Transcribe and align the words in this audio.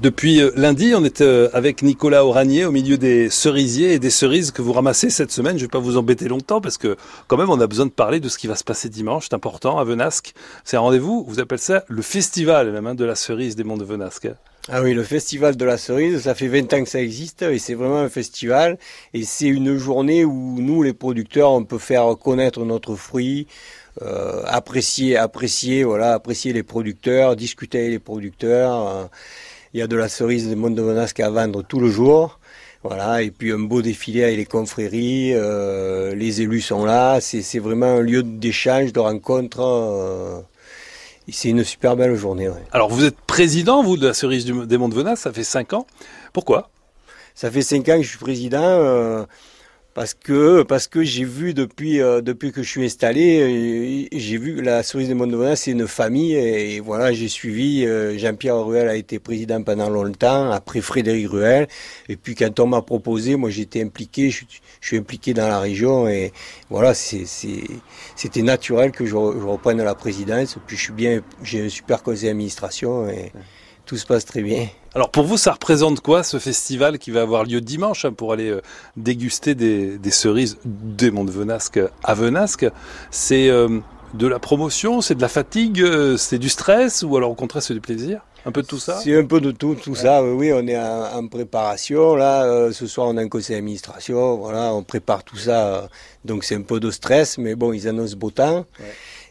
Depuis 0.00 0.40
euh, 0.40 0.52
lundi, 0.54 0.94
on 0.94 1.02
est 1.02 1.22
euh, 1.22 1.48
avec 1.52 1.82
Nicolas 1.82 2.24
Oranier 2.24 2.64
au 2.64 2.70
milieu 2.70 2.96
des 2.96 3.28
cerisiers 3.30 3.94
et 3.94 3.98
des 3.98 4.10
cerises 4.10 4.52
que 4.52 4.62
vous 4.62 4.72
ramassez 4.72 5.10
cette 5.10 5.32
semaine. 5.32 5.58
Je 5.58 5.64
ne 5.64 5.66
vais 5.66 5.72
pas 5.72 5.80
vous 5.80 5.96
embêter 5.96 6.28
longtemps 6.28 6.60
parce 6.60 6.78
que 6.78 6.96
quand 7.26 7.36
même 7.36 7.50
on 7.50 7.60
a 7.60 7.66
besoin 7.66 7.86
de 7.86 7.90
parler 7.90 8.20
de 8.20 8.28
ce 8.28 8.38
qui 8.38 8.46
va 8.46 8.54
se 8.54 8.62
passer 8.62 8.88
dimanche. 8.88 9.26
C'est 9.28 9.34
important 9.34 9.76
à 9.76 9.82
Venasque. 9.82 10.34
C'est 10.62 10.76
un 10.76 10.80
rendez-vous, 10.80 11.24
vous 11.26 11.40
appelez 11.40 11.58
ça 11.58 11.84
le 11.88 12.00
festival 12.02 12.80
hein, 12.86 12.94
de 12.94 13.04
la 13.04 13.16
cerise 13.16 13.56
des 13.56 13.64
monts 13.64 13.76
de 13.76 13.84
Venasque. 13.84 14.28
Ah 14.68 14.82
oui, 14.82 14.94
le 14.94 15.02
festival 15.02 15.56
de 15.56 15.64
la 15.64 15.76
cerise, 15.76 16.20
ça 16.20 16.36
fait 16.36 16.46
20 16.46 16.72
ans 16.74 16.84
que 16.84 16.90
ça 16.90 17.00
existe 17.00 17.42
et 17.42 17.58
c'est 17.58 17.74
vraiment 17.74 17.98
un 17.98 18.08
festival 18.08 18.78
et 19.14 19.24
c'est 19.24 19.46
une 19.46 19.78
journée 19.78 20.24
où 20.24 20.60
nous 20.60 20.84
les 20.84 20.92
producteurs 20.92 21.50
on 21.50 21.64
peut 21.64 21.78
faire 21.78 22.16
connaître 22.18 22.64
notre 22.64 22.94
fruit, 22.94 23.48
euh, 24.02 24.42
apprécier, 24.44 25.16
apprécier, 25.16 25.82
voilà, 25.82 26.12
apprécier 26.12 26.52
les 26.52 26.62
producteurs, 26.62 27.34
discuter 27.34 27.78
avec 27.78 27.90
les 27.90 27.98
producteurs. 27.98 28.86
Euh, 28.86 29.04
il 29.74 29.80
y 29.80 29.82
a 29.82 29.86
de 29.86 29.96
la 29.96 30.08
cerise 30.08 30.48
des 30.48 30.56
Monts 30.56 30.70
de 30.70 30.82
Venasque 30.82 31.20
à 31.20 31.30
vendre 31.30 31.62
tout 31.62 31.80
le 31.80 31.90
jour. 31.90 32.38
Voilà, 32.84 33.22
et 33.22 33.30
puis 33.32 33.52
un 33.52 33.58
beau 33.58 33.82
défilé 33.82 34.22
avec 34.22 34.36
les 34.36 34.46
confréries, 34.46 35.32
euh, 35.34 36.14
les 36.14 36.42
élus 36.42 36.60
sont 36.60 36.84
là, 36.84 37.20
c'est 37.20 37.58
vraiment 37.58 37.86
un 37.86 38.00
lieu 38.00 38.22
d'échange, 38.22 38.92
de 38.92 39.00
rencontre. 39.00 39.60
Euh, 39.60 40.40
c'est 41.30 41.48
une 41.48 41.64
super 41.64 41.96
belle 41.96 42.14
journée. 42.14 42.48
Alors 42.70 42.88
vous 42.88 43.04
êtes 43.04 43.20
président, 43.26 43.82
vous, 43.82 43.96
de 43.96 44.06
la 44.06 44.14
cerise 44.14 44.46
des 44.46 44.78
Monts 44.78 44.88
de 44.88 44.94
Venasque, 44.94 45.22
ça 45.22 45.32
fait 45.32 45.44
5 45.44 45.72
ans. 45.72 45.86
Pourquoi? 46.32 46.70
Ça 47.34 47.50
fait 47.50 47.62
5 47.62 47.88
ans 47.88 47.96
que 47.96 48.02
je 48.02 48.08
suis 48.08 48.18
président. 48.18 48.62
Euh, 48.62 49.24
parce 49.94 50.14
que 50.14 50.62
parce 50.62 50.86
que 50.86 51.02
j'ai 51.02 51.24
vu 51.24 51.54
depuis 51.54 52.00
euh, 52.00 52.20
depuis 52.20 52.52
que 52.52 52.62
je 52.62 52.68
suis 52.68 52.84
installé, 52.84 53.40
euh, 53.40 54.16
j'ai 54.16 54.38
vu 54.38 54.62
la 54.62 54.82
cerise 54.82 55.08
de 55.08 55.54
c'est 55.56 55.72
une 55.72 55.88
famille 55.88 56.34
et, 56.34 56.80
voilà 56.80 57.12
j'ai 57.12 57.28
suivi. 57.28 57.84
Euh, 57.84 58.16
Jean-Pierre 58.16 58.64
Ruel 58.64 58.88
a 58.88 58.94
été 58.94 59.18
président 59.18 59.62
pendant 59.62 59.90
longtemps, 59.90 60.50
après 60.50 60.80
Frédéric 60.80 61.28
Ruel, 61.30 61.68
et 62.08 62.16
puis 62.16 62.34
quand 62.34 62.60
on 62.60 62.66
m'a 62.68 62.82
proposé, 62.82 63.36
moi 63.36 63.50
j'étais 63.50 63.82
impliqué, 63.82 64.30
je, 64.30 64.44
suis 64.80 64.98
impliqué 64.98 65.34
dans 65.34 65.48
la 65.48 65.58
région 65.58 66.08
et 66.08 66.32
voilà 66.70 66.94
c'était 66.94 68.42
naturel 68.42 68.92
que 68.92 69.04
je, 69.04 69.16
reprenne 69.16 69.82
la 69.82 69.94
présidence. 69.94 70.58
Puis 70.66 70.76
je 70.76 70.82
suis 70.82 70.92
bien, 70.92 71.22
j'ai 71.42 71.66
un 71.66 71.68
super 71.68 72.02
conseil 72.02 72.28
d'administration 72.28 73.08
et 73.08 73.32
tout 73.88 73.96
se 73.96 74.06
passe 74.06 74.26
très 74.26 74.42
bien. 74.42 74.68
Alors 74.94 75.10
pour 75.10 75.24
vous, 75.24 75.38
ça 75.38 75.52
représente 75.52 76.00
quoi 76.00 76.22
ce 76.22 76.38
festival 76.38 76.98
qui 76.98 77.10
va 77.10 77.22
avoir 77.22 77.44
lieu 77.44 77.62
dimanche 77.62 78.04
hein, 78.04 78.12
pour 78.12 78.34
aller 78.34 78.50
euh, 78.50 78.60
déguster 78.96 79.54
des, 79.54 79.98
cerises 80.10 80.58
des 80.64 81.10
Monts 81.10 81.24
de 81.24 81.30
Venasque 81.30 81.80
à 82.04 82.14
Venasque 82.14 82.66
C'est 83.10 83.48
euh, 83.48 83.80
de 84.12 84.26
la 84.26 84.38
promotion, 84.38 85.00
c'est 85.00 85.14
de 85.14 85.22
la 85.22 85.28
fatigue, 85.28 85.80
euh, 85.80 86.18
c'est 86.18 86.38
du 86.38 86.50
stress 86.50 87.02
ou 87.02 87.16
alors 87.16 87.30
au 87.30 87.34
contraire 87.34 87.62
c'est 87.62 87.74
du 87.74 87.80
plaisir? 87.80 88.20
Un 88.44 88.52
peu 88.52 88.60
de 88.60 88.66
tout 88.66 88.78
ça? 88.78 89.00
C'est 89.02 89.18
un 89.18 89.24
peu 89.24 89.40
de 89.40 89.52
tout, 89.52 89.74
tout 89.74 89.94
ça. 89.94 90.22
Oui, 90.22 90.52
on 90.52 90.66
est 90.66 90.78
en, 90.78 91.26
préparation. 91.26 92.14
Là, 92.14 92.70
ce 92.72 92.86
soir, 92.86 93.08
on 93.08 93.16
a 93.16 93.20
un 93.20 93.28
conseil 93.28 93.56
d'administration. 93.56 94.36
Voilà, 94.36 94.72
on 94.72 94.84
prépare 94.84 95.24
tout 95.24 95.36
ça. 95.36 95.88
donc, 96.24 96.44
c'est 96.44 96.54
un 96.54 96.62
peu 96.62 96.78
de 96.78 96.90
stress, 96.90 97.36
mais 97.36 97.56
bon, 97.56 97.72
ils 97.72 97.88
annoncent 97.88 98.16
beau 98.16 98.30
temps. 98.30 98.64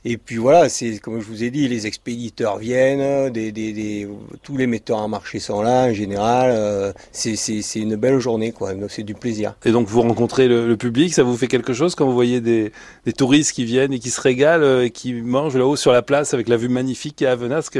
Et 0.09 0.15
puis 0.15 0.37
voilà, 0.37 0.69
c'est 0.69 0.99
comme 0.99 1.19
je 1.19 1.25
vous 1.25 1.43
ai 1.43 1.49
dit, 1.49 1.67
les 1.67 1.85
expéditeurs 1.85 2.59
viennent, 2.59 3.29
des, 3.29 3.51
des, 3.51 3.73
des, 3.73 4.07
tous 4.41 4.55
les 4.55 4.65
metteurs 4.65 4.99
en 4.99 5.09
marché 5.09 5.39
sont 5.39 5.61
là 5.61 5.87
en 5.87 5.93
général. 5.93 6.51
Euh, 6.53 6.93
c'est 7.11 7.35
une 7.75 7.97
belle 7.97 8.17
journée, 8.19 8.53
quoi. 8.53 8.71
C'est 8.87 9.03
du 9.03 9.15
plaisir. 9.15 9.55
Et 9.65 9.73
donc 9.73 9.89
vous 9.89 10.01
rencontrez 10.01 10.47
le, 10.47 10.77
public, 10.77 11.13
ça 11.13 11.23
vous 11.23 11.35
fait 11.35 11.49
quelque 11.49 11.73
chose 11.73 11.93
quand 11.93 12.05
vous 12.05 12.13
voyez 12.13 12.39
des, 12.39 12.71
des 13.05 13.11
touristes 13.11 13.51
qui 13.51 13.65
viennent 13.65 13.91
et 13.91 13.99
qui 13.99 14.09
se 14.09 14.21
régalent, 14.21 14.63
euh, 14.63 14.85
et 14.85 14.91
qui 14.91 15.11
mangent 15.11 15.57
là-haut 15.57 15.75
sur 15.75 15.91
la 15.91 16.01
place 16.01 16.33
avec 16.33 16.47
la 16.47 16.55
vue 16.55 16.69
magnifique 16.69 17.21
à 17.21 17.35
Venasque, 17.35 17.77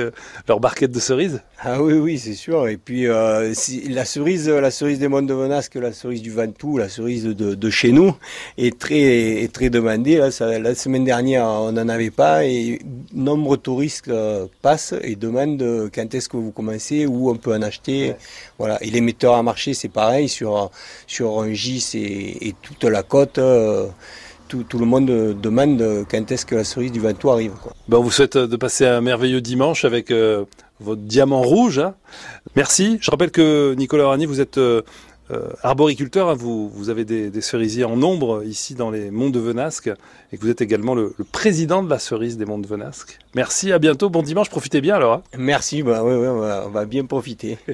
leur 0.50 0.60
barquette 0.60 0.92
de 0.92 1.00
cerises 1.00 1.42
Ah 1.64 1.82
oui, 1.82 1.94
oui, 1.94 2.20
c'est 2.20 2.34
sûr. 2.34 2.68
Et 2.68 2.76
puis 2.76 3.08
euh, 3.08 3.54
la 3.88 4.04
cerise, 4.04 4.50
la 4.50 4.72
cerise 4.72 5.00
des 5.00 5.08
Monts 5.08 5.22
de 5.22 5.34
Venasque, 5.34 5.76
la 5.76 5.94
cerise 5.94 6.22
du 6.22 6.32
Ventoux, 6.32 6.78
la 6.78 6.90
cerise 6.90 7.24
de, 7.24 7.56
de 7.56 7.70
chez 7.70 7.94
nous 7.94 8.14
est 8.58 8.78
très, 8.78 9.44
est 9.44 9.54
très 9.54 9.70
demandée. 9.70 10.18
Là, 10.18 10.30
ça, 10.30 10.60
la 10.60 10.76
semaine 10.76 11.06
dernière, 11.06 11.46
on 11.46 11.70
en 11.70 11.88
avait 11.88 12.12
pas 12.18 12.46
et 12.46 12.80
nombre 13.14 13.56
de 13.56 13.62
touristes 13.62 14.08
euh, 14.08 14.48
passent 14.64 14.96
et 15.04 15.16
demandent 15.16 15.62
euh, 15.62 15.90
quand 15.94 16.14
est-ce 16.16 16.28
que 16.28 16.36
vous 16.36 16.52
commencez, 16.52 17.06
où 17.06 17.30
on 17.30 17.36
peut 17.36 17.54
en 17.54 17.62
acheter. 17.62 18.16
Voilà. 18.58 18.84
Et 18.84 18.90
les 18.90 19.02
metteurs 19.02 19.36
à 19.36 19.44
marché, 19.44 19.76
c'est 19.76 19.88
pareil 19.88 20.28
sur 20.28 20.72
sur 21.06 21.40
un 21.40 21.54
gis 21.54 21.92
et, 21.94 22.56
toute 22.62 22.84
la 22.84 23.04
côte. 23.04 23.38
Euh, 23.38 23.88
tout, 24.48 24.80
le 24.80 24.86
monde 24.86 25.08
demande 25.08 26.06
quand 26.10 26.32
est-ce 26.32 26.46
que 26.46 26.56
la 26.56 26.64
cerise 26.64 26.94
du 26.94 27.02
Ventoux 27.02 27.30
arrive. 27.30 27.52
Ben, 27.90 27.98
on 27.98 28.02
vous 28.02 28.12
souhaite 28.12 28.38
de 28.38 28.56
passer 28.56 28.86
un 28.86 29.02
merveilleux 29.02 29.42
dimanche 29.42 29.84
avec 29.84 30.10
votre 30.80 31.02
diamant 31.02 31.42
rouge. 31.42 31.80
Hein. 31.80 31.96
Merci. 32.56 32.98
Je 33.02 33.12
rappelle 33.12 33.32
que 33.32 33.74
Nicolas 33.76 34.08
Rani, 34.08 34.26
vous 34.26 34.42
êtes 34.42 34.58
euh, 34.58 34.82
arboriculteur, 35.62 36.30
hein, 36.30 36.36
vous, 36.36 36.90
avez 36.90 37.06
des, 37.06 37.42
cerisiers 37.42 37.84
en 37.84 37.98
nombre 37.98 38.44
ici 38.46 38.76
dans 38.76 38.92
les 38.92 39.12
monts 39.12 39.30
de 39.30 39.40
Venasque 39.40 39.90
et 40.32 40.38
que 40.38 40.42
vous 40.42 40.50
êtes 40.50 40.62
également 40.62 40.96
le, 40.96 41.14
président 41.32 41.84
de 41.84 41.90
la 41.90 42.00
cerise 42.00 42.38
des 42.38 42.46
monts 42.46 42.60
de 42.60 42.68
Venasque. 42.68 43.20
Merci, 43.36 43.72
à 43.72 43.80
bientôt, 43.80 44.10
bon 44.10 44.24
dimanche, 44.24 44.50
profitez 44.50 44.82
bien 44.82 44.96
alors. 44.96 45.22
Merci, 45.38 45.84
bah, 45.84 46.04
on 46.04 46.70
va 46.70 46.86
bien 46.86 47.06
profiter. 47.06 47.58